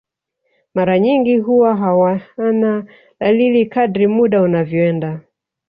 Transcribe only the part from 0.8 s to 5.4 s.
nyingi huwa hawana dalili kadri muda unavyoenda